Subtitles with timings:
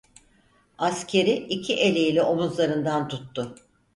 [0.77, 3.55] Askeri iki eliyle omuzlarından tuttu.